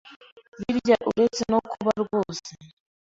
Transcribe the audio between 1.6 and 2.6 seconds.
kuba rwose